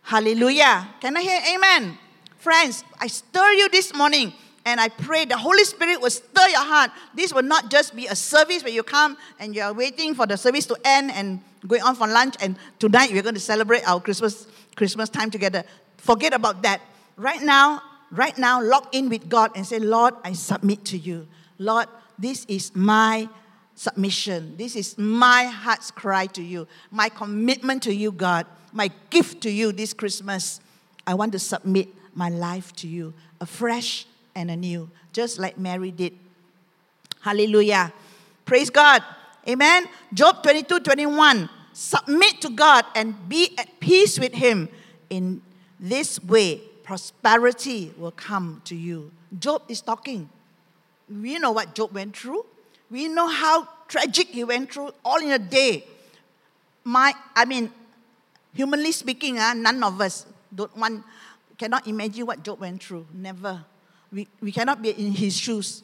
[0.01, 0.87] Hallelujah.
[1.01, 1.97] Can I hear amen?
[2.45, 4.31] Friends, I stir you this morning
[4.65, 6.91] and I pray the Holy Spirit will stir your heart.
[7.15, 10.37] This will not just be a service where you come and you're waiting for the
[10.37, 13.99] service to end and going on for lunch, and tonight we're going to celebrate our
[13.99, 15.63] Christmas, Christmas time together.
[15.97, 16.81] Forget about that.
[17.17, 17.81] Right now,
[18.11, 21.27] right now, lock in with God and say, Lord, I submit to you.
[21.57, 21.87] Lord,
[22.19, 23.27] this is my
[23.73, 24.55] submission.
[24.55, 29.49] This is my heart's cry to you, my commitment to you, God, my gift to
[29.49, 30.59] you this Christmas.
[31.07, 36.13] I want to submit my life to you afresh and anew, just like Mary did.
[37.21, 37.93] Hallelujah.
[38.45, 39.03] Praise God.
[39.47, 39.85] Amen.
[40.13, 41.49] Job 22 21.
[41.73, 44.69] Submit to God and be at peace with Him.
[45.09, 45.41] In
[45.79, 49.11] this way, prosperity will come to you.
[49.37, 50.29] Job is talking.
[51.09, 52.45] We know what Job went through.
[52.89, 55.85] We know how tragic he went through all in a day.
[56.83, 57.71] My, I mean,
[58.53, 61.03] humanly speaking, uh, none of us don't want,
[61.55, 63.07] cannot imagine what Job went through.
[63.13, 63.63] Never.
[64.11, 65.83] We, we cannot be in his shoes.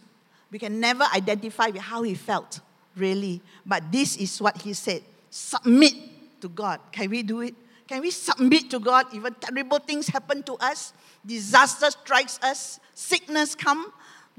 [0.52, 2.60] We can never identify with how he felt,
[2.96, 3.42] really.
[3.66, 5.94] But this is what he said submit
[6.42, 6.80] to God.
[6.92, 7.56] Can we do it?
[7.88, 9.08] Can we submit to God?
[9.14, 10.94] Even terrible things happen to us,
[11.26, 13.92] disaster strikes us, sickness come,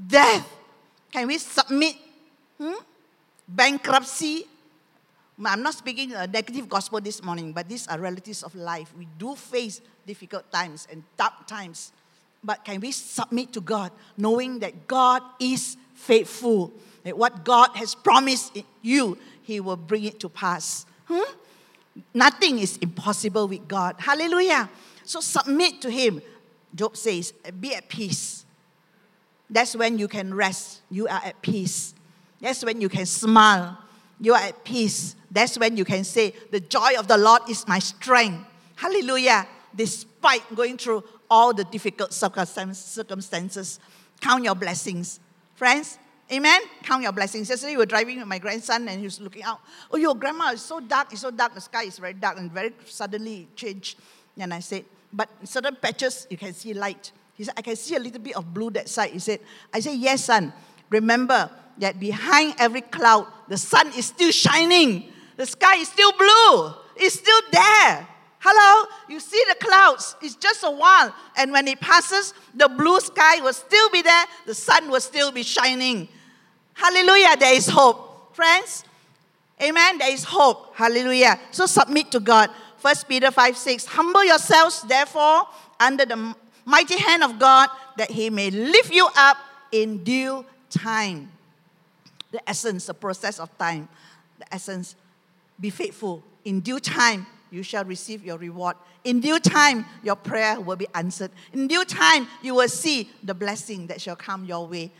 [0.06, 0.46] death.
[1.10, 1.96] Can we submit?
[2.60, 2.80] Hmm?
[3.48, 4.46] Bankruptcy.
[5.44, 8.92] I'm not speaking a negative gospel this morning, but these are realities of life.
[8.96, 11.92] We do face difficult times and dark times.
[12.44, 16.72] But can we submit to God, knowing that God is faithful,
[17.04, 20.86] that what God has promised you, He will bring it to pass?
[21.06, 21.32] Hmm?
[22.12, 23.96] Nothing is impossible with God.
[23.98, 24.68] Hallelujah.
[25.04, 26.20] So submit to Him.
[26.74, 28.44] Job says, Be at peace.
[29.48, 30.80] That's when you can rest.
[30.90, 31.94] You are at peace.
[32.40, 33.78] That's when you can smile.
[34.20, 35.14] You are at peace.
[35.32, 38.46] That's when you can say, The joy of the Lord is my strength.
[38.76, 39.48] Hallelujah.
[39.74, 43.80] Despite going through all the difficult circumstances.
[44.20, 45.18] Count your blessings.
[45.54, 45.98] Friends,
[46.30, 46.60] amen?
[46.82, 47.48] Count your blessings.
[47.48, 49.60] Yesterday we were driving with my grandson and he was looking out.
[49.90, 51.54] Oh, your grandma is so dark, it's so dark.
[51.54, 53.98] The sky is very dark and very suddenly changed.
[54.38, 57.12] And I said, but in certain patches you can see light.
[57.34, 59.10] He said, I can see a little bit of blue that side.
[59.10, 59.40] He said,
[59.72, 60.52] I said, yes, son.
[60.90, 65.11] Remember that behind every cloud, the sun is still shining.
[65.36, 66.74] The sky is still blue.
[66.96, 68.08] It's still there.
[68.38, 68.88] Hello?
[69.08, 70.16] You see the clouds.
[70.20, 71.14] It's just a while.
[71.36, 74.24] And when it passes, the blue sky will still be there.
[74.46, 76.08] The sun will still be shining.
[76.74, 77.36] Hallelujah.
[77.38, 78.34] There is hope.
[78.34, 78.84] Friends,
[79.62, 79.98] amen.
[79.98, 80.74] There is hope.
[80.74, 81.38] Hallelujah.
[81.50, 82.50] So submit to God.
[82.78, 83.86] First Peter 5 6.
[83.86, 85.46] Humble yourselves, therefore,
[85.78, 89.36] under the mighty hand of God, that he may lift you up
[89.70, 91.30] in due time.
[92.32, 93.88] The essence, the process of time.
[94.38, 94.96] The essence,
[95.62, 96.22] be faithful.
[96.44, 98.76] In due time, you shall receive your reward.
[99.04, 101.30] In due time, your prayer will be answered.
[101.52, 104.90] In due time, you will see the blessing that shall come your way.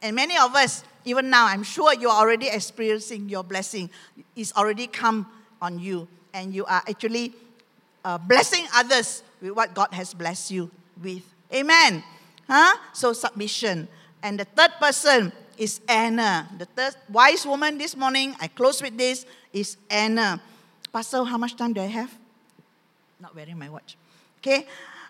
[0.00, 3.90] And many of us, even now, I'm sure you are already experiencing your blessing.
[4.34, 5.26] It's already come
[5.60, 7.34] on you, and you are actually
[8.04, 10.70] uh, blessing others with what God has blessed you
[11.02, 11.22] with.
[11.52, 12.02] Amen.
[12.48, 12.76] Huh?
[12.92, 13.88] So, submission.
[14.22, 16.48] And the third person is Anna.
[16.56, 20.40] The third wise woman this morning, I close with this, is Anna.
[20.92, 22.14] Pastor, how much time do I have?
[23.20, 23.96] Not wearing my watch.
[24.38, 24.66] Okay.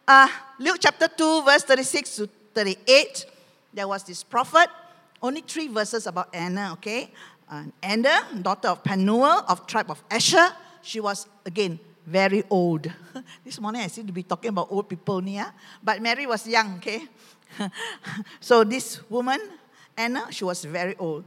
[0.06, 3.26] Uh, Luke chapter 2, verse 36 to 38.
[3.74, 4.68] There was this prophet.
[5.22, 7.10] Only three verses about Anna, okay?
[7.50, 10.48] Uh, Anna, daughter of Penuel of tribe of Asher.
[10.82, 12.90] She was, again, very old.
[13.44, 15.52] this morning I seem to be talking about old people here.
[15.82, 17.02] But Mary was young, okay?
[18.40, 19.40] so this woman,
[19.98, 21.24] Anna, she was very old.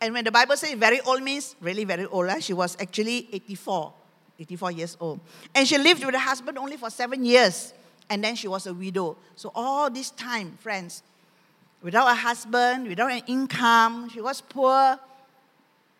[0.00, 3.92] And when the Bible says very old means really very old, she was actually 84,
[4.38, 5.20] 84 years old.
[5.54, 7.74] And she lived with her husband only for seven years.
[8.08, 9.16] And then she was a widow.
[9.34, 11.02] So all this time, friends,
[11.82, 14.98] without a husband, without an income, she was poor.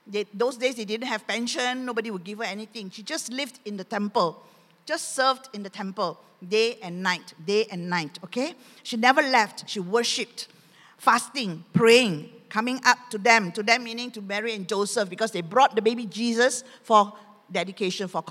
[0.07, 2.90] They, those days they didn't have pension, nobody would give her anything.
[2.90, 4.40] She just lived in the temple,
[4.85, 8.55] just served in the temple day and night, day and night, okay?
[8.83, 9.69] She never left.
[9.69, 10.49] She worshipped,
[10.98, 15.40] fasting, praying, coming up to them, to them meaning to Mary and Joseph, because they
[15.40, 17.12] brought the baby Jesus for
[17.50, 18.22] dedication, for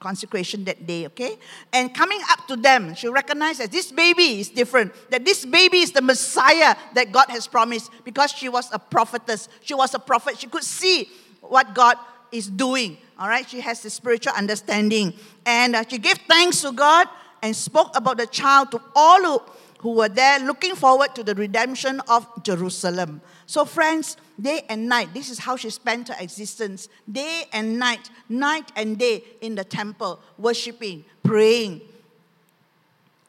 [0.00, 1.36] consecration that day, okay?
[1.72, 5.78] And coming up to them, she recognized that this baby is different, that this baby
[5.78, 9.48] is the Messiah that God has promised because she was a prophetess.
[9.62, 10.38] She was a prophet.
[10.38, 11.08] She could see
[11.40, 11.96] what God
[12.32, 13.48] is doing, all right?
[13.48, 15.14] She has the spiritual understanding.
[15.44, 17.06] And uh, she gave thanks to God
[17.42, 19.42] and spoke about the child to all who,
[19.80, 23.22] who were there looking forward to the redemption of Jerusalem.
[23.46, 28.10] So, friends, day and night, this is how she spent her existence day and night,
[28.28, 31.80] night and day in the temple, worshiping, praying,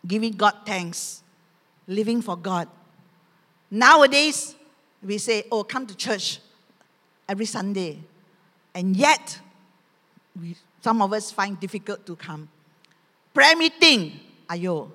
[0.05, 1.23] giving God thanks,
[1.87, 2.67] living for God.
[3.69, 4.53] Nowadays,
[5.01, 6.39] we say, Oh, come to church
[7.29, 7.99] every Sunday.
[8.75, 9.39] And yet,
[10.39, 12.49] we, some of us find difficult to come.
[13.33, 14.91] Prayer meeting, ayo.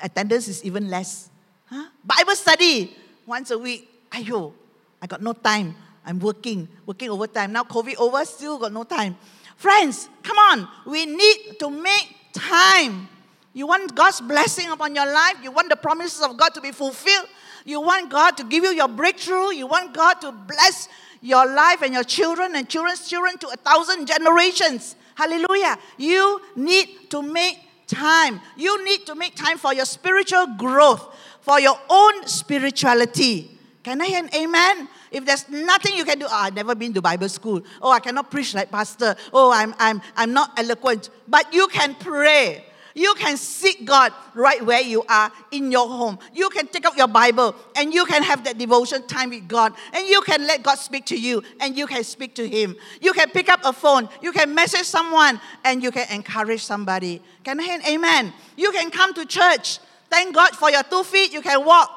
[0.00, 1.30] Attendance is even less.
[1.66, 1.88] Huh?
[2.04, 4.52] Bible study, once a week, ayo.
[5.00, 5.74] I got no time.
[6.04, 7.52] I'm working, working overtime.
[7.52, 9.16] Now COVID over, still got no time.
[9.56, 10.68] Friends, come on.
[10.86, 13.08] We need to make time.
[13.52, 15.36] You want God's blessing upon your life?
[15.42, 17.28] You want the promises of God to be fulfilled?
[17.64, 19.52] You want God to give you your breakthrough?
[19.52, 20.88] You want God to bless
[21.20, 24.96] your life and your children and children's children to a thousand generations?
[25.14, 25.76] Hallelujah.
[25.96, 27.58] You need to make
[27.88, 28.40] time.
[28.56, 33.58] You need to make time for your spiritual growth, for your own spirituality.
[33.82, 34.88] Can I hear an amen?
[35.10, 37.62] If there's nothing you can do, oh, I've never been to Bible school.
[37.80, 39.16] Oh, I cannot preach like pastor.
[39.32, 41.08] Oh, I'm, I'm, I'm not eloquent.
[41.26, 42.66] But you can pray.
[42.98, 46.18] You can seek God right where you are in your home.
[46.34, 49.72] You can take out your Bible and you can have that devotion time with God.
[49.92, 52.74] And you can let God speak to you and you can speak to Him.
[53.00, 54.08] You can pick up a phone.
[54.20, 57.22] You can message someone and you can encourage somebody.
[57.44, 58.32] Can I hear amen?
[58.56, 59.78] You can come to church.
[60.10, 61.32] Thank God for your two feet.
[61.32, 61.88] You can walk.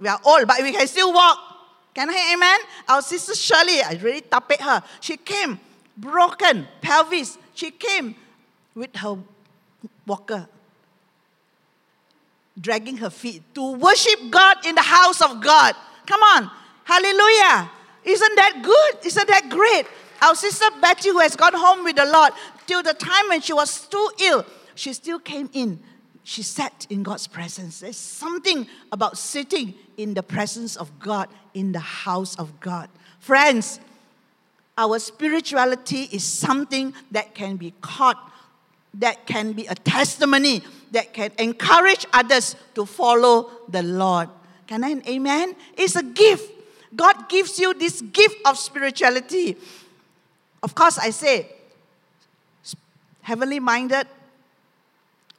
[0.00, 1.38] We are old, but we can still walk.
[1.94, 2.60] Can I hear amen?
[2.88, 4.82] Our sister Shirley, I really tapet her.
[5.00, 5.60] She came
[5.96, 7.38] broken pelvis.
[7.54, 8.16] She came
[8.74, 9.16] with her
[10.06, 10.48] walker,
[12.60, 15.74] dragging her feet to worship God in the house of God.
[16.06, 16.50] Come on.
[16.84, 17.70] Hallelujah.
[18.04, 19.06] Isn't that good?
[19.06, 19.86] Isn't that great?
[20.22, 22.32] Our sister Betty, who has gone home with the Lord,
[22.66, 25.80] till the time when she was too ill, she still came in.
[26.24, 27.80] She sat in God's presence.
[27.80, 32.88] There's something about sitting in the presence of God, in the house of God.
[33.18, 33.80] Friends,
[34.76, 38.18] our spirituality is something that can be caught
[38.94, 44.28] that can be a testimony that can encourage others to follow the Lord.
[44.66, 45.00] Can I?
[45.06, 45.54] Amen?
[45.76, 46.50] It's a gift.
[46.94, 49.56] God gives you this gift of spirituality.
[50.62, 51.48] Of course, I say,
[53.22, 54.06] heavenly minded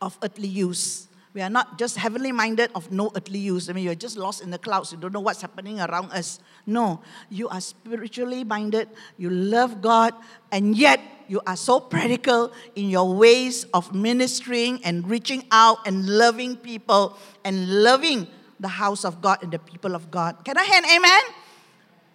[0.01, 1.07] of earthly use.
[1.33, 3.69] We are not just heavenly minded of no earthly use.
[3.69, 4.91] I mean, you're just lost in the clouds.
[4.91, 6.39] You don't know what's happening around us.
[6.65, 8.89] No, you are spiritually minded.
[9.17, 10.13] You love God,
[10.51, 10.99] and yet
[11.31, 17.17] you are so practical in your ways of ministering and reaching out and loving people
[17.45, 18.27] and loving
[18.59, 20.43] the house of God and the people of God.
[20.43, 21.21] Can I an amen?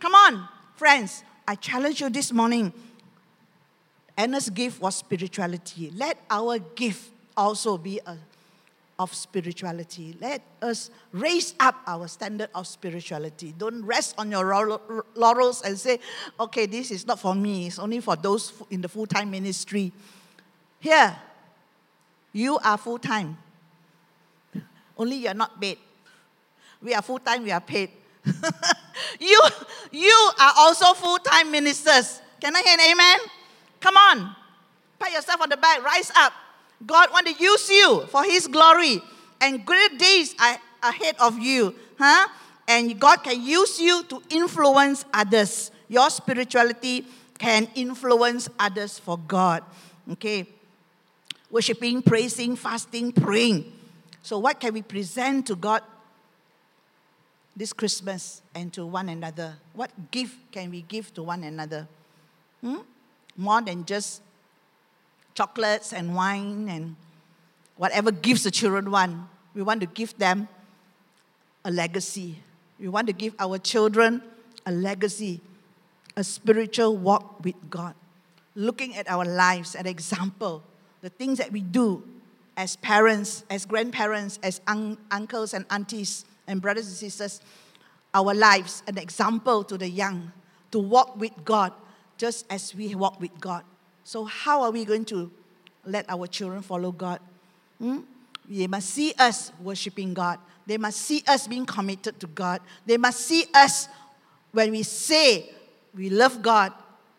[0.01, 1.25] Come on, friends.
[1.49, 2.75] I challenge you this morning.
[4.19, 5.91] Anna's gift was spirituality.
[5.97, 8.19] Let our gift also be a
[8.99, 10.17] of spirituality.
[10.21, 13.55] Let us raise up our standard of spirituality.
[13.57, 14.81] Don't rest on your
[15.15, 16.01] laurels and say,
[16.41, 19.93] okay, this is not for me, it's only for those in the full time ministry.
[20.81, 21.17] Here,
[22.33, 23.37] you are full time,
[24.99, 25.79] only you're not paid.
[26.83, 27.91] We are full time, we are paid.
[29.21, 29.41] you,
[29.93, 32.21] you are also full time ministers.
[32.41, 33.19] Can I hear an amen?
[33.81, 34.37] Come on,
[34.99, 36.33] pat yourself on the back, rise up.
[36.85, 39.01] God want to use you for His glory,
[39.41, 42.29] and great days are ahead of you, huh?
[42.69, 45.71] And God can use you to influence others.
[45.89, 47.07] Your spirituality
[47.39, 49.63] can influence others for God.
[50.13, 50.47] Okay,
[51.51, 53.73] worshiping, praising, fasting, praying.
[54.23, 55.83] So, what can we present to God
[57.55, 59.55] this Christmas and to one another?
[59.73, 61.87] What gift can we give to one another?
[62.61, 62.79] Hmm?
[63.37, 64.23] More than just
[65.37, 66.97] chocolates and wine and
[67.77, 69.29] whatever gifts the children want.
[69.55, 70.49] We want to give them
[71.65, 72.39] a legacy.
[72.81, 74.23] We want to give our children
[74.65, 75.41] a legacy,
[76.17, 77.95] a spiritual walk with God.
[78.55, 80.63] Looking at our lives, an example,
[81.03, 82.03] the things that we do
[82.57, 87.41] as parents, as grandparents, as un- uncles and aunties, and brothers and sisters,
[88.15, 90.33] our lives, an example to the young
[90.71, 91.73] to walk with God
[92.17, 93.65] just as we walk with God.
[94.07, 95.29] So, how are we going to
[95.85, 97.19] let our children follow God?
[97.81, 98.03] Hmm?
[98.49, 100.39] They must see us worshiping God.
[100.65, 102.61] They must see us being committed to God.
[102.87, 103.89] They must see us
[104.53, 105.51] when we say
[105.93, 106.73] we love God,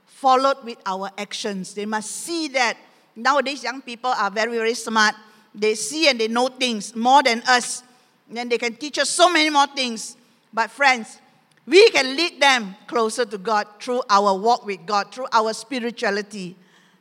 [0.05, 1.73] followed with our actions.
[1.73, 2.77] They must see that.
[3.17, 5.13] Nowadays, young people are very, very smart.
[5.53, 7.83] They see and they know things more than us.
[8.29, 10.15] Then they can teach us so many more things.
[10.53, 11.19] But, friends,
[11.65, 16.55] we can lead them closer to God through our walk with God, through our spirituality.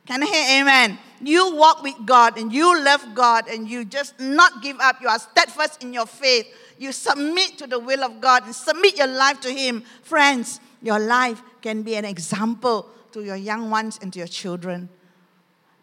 [0.07, 0.99] Can I hear amen?
[1.21, 5.01] You walk with God and you love God and you just not give up.
[5.01, 6.47] You are steadfast in your faith.
[6.79, 9.83] You submit to the will of God and submit your life to Him.
[10.03, 14.87] Friends, your life can be an example to your young ones and to your children.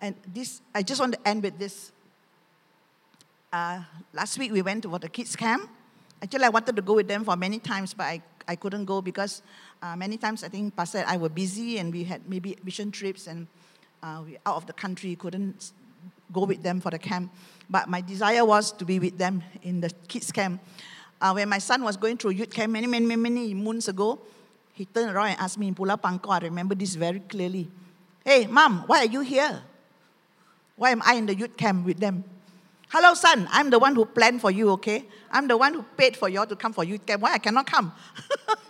[0.01, 1.93] And this, I just want to end with this.
[3.53, 3.83] Uh,
[4.14, 5.68] last week we went to the kids camp.
[6.22, 9.03] Actually, I wanted to go with them for many times, but I, I couldn't go
[9.03, 9.43] because
[9.83, 12.91] uh, many times I think Pastor and I were busy and we had maybe mission
[12.91, 13.47] trips and
[14.05, 15.72] uh, we out of the country, couldn't
[16.32, 17.32] go with them for the camp.
[17.70, 20.61] But my desire was to be with them in the kids camp.
[21.20, 24.20] Uh, when my son was going through youth camp many, many, many, many months ago,
[24.74, 27.70] he turned around and asked me in Pulau Pangkor, I remember this very clearly.
[28.24, 29.62] Hey, mom, why are you here?
[30.76, 32.24] Why am I in the youth camp with them?
[32.95, 35.05] Hello, son, I'm the one who planned for you, okay?
[35.28, 37.22] I'm the one who paid for you all to come for camp.
[37.22, 37.92] Why I cannot come?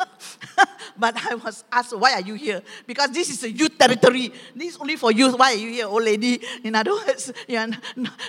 [0.96, 2.62] but I was asked, why are you here?
[2.86, 4.32] Because this is a youth territory.
[4.56, 5.38] This is only for youth.
[5.38, 6.40] Why are you here, old lady?
[6.64, 7.70] In other words, you,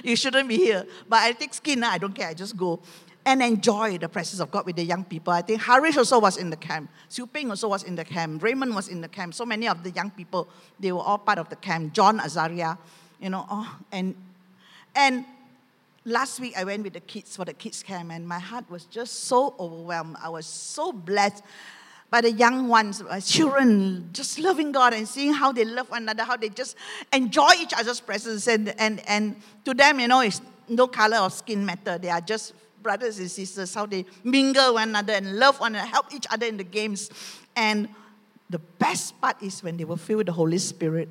[0.04, 0.86] you shouldn't be here.
[1.08, 2.82] But I take skin, I don't care, I just go
[3.26, 5.32] and enjoy the presence of God with the young people.
[5.32, 6.90] I think Harish also was in the camp.
[7.08, 8.44] Siu Ping also was in the camp.
[8.44, 9.34] Raymond was in the camp.
[9.34, 11.94] So many of the young people, they were all part of the camp.
[11.94, 12.78] John Azaria,
[13.22, 14.14] you know, oh, and
[14.94, 15.26] and
[16.06, 18.86] last week I went with the kids for the kids camp, and my heart was
[18.86, 20.16] just so overwhelmed.
[20.22, 21.44] I was so blessed
[22.10, 26.04] by the young ones, my children, just loving God and seeing how they love one
[26.04, 26.78] another, how they just
[27.12, 28.48] enjoy each other's presence.
[28.48, 29.36] And, and, and
[29.66, 30.40] to them, you know, it's
[30.70, 31.98] no color or skin matter.
[31.98, 35.90] They are just brothers and sisters, how they mingle one another and love one another,
[35.90, 37.10] help each other in the games.
[37.56, 37.90] And
[38.50, 41.10] the best part is when they were filled with the Holy Spirit.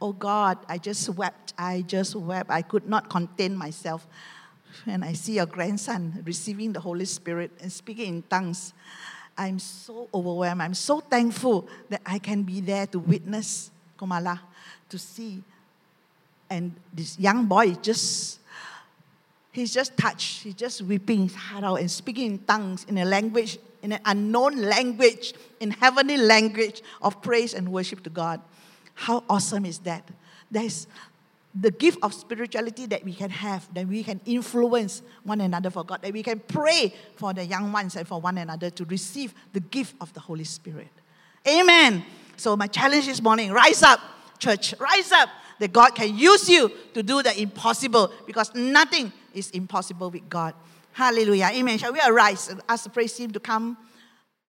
[0.00, 1.52] Oh God, I just wept.
[1.58, 2.50] I just wept.
[2.50, 4.06] I could not contain myself.
[4.84, 8.72] When I see your grandson receiving the Holy Spirit and speaking in tongues,
[9.36, 10.62] I'm so overwhelmed.
[10.62, 14.40] I'm so thankful that I can be there to witness Komala,
[14.88, 15.42] to see.
[16.48, 18.40] And this young boy just
[19.52, 20.44] He's just touched.
[20.44, 24.00] He's just weeping his heart out and speaking in tongues, in a language, in an
[24.04, 28.40] unknown language, in heavenly language of praise and worship to God.
[29.00, 30.06] How awesome is that?
[30.50, 30.86] There's
[31.54, 35.84] the gift of spirituality that we can have, that we can influence one another for
[35.84, 39.32] God, that we can pray for the young ones and for one another to receive
[39.54, 40.90] the gift of the Holy Spirit.
[41.48, 42.04] Amen.
[42.36, 44.00] So, my challenge this morning rise up,
[44.38, 45.30] church, rise up,
[45.60, 50.52] that God can use you to do the impossible because nothing is impossible with God.
[50.92, 51.48] Hallelujah.
[51.54, 51.78] Amen.
[51.78, 53.78] Shall we arise and ask the praise team to come?